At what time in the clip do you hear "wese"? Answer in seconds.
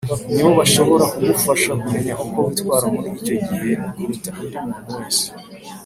4.97-5.27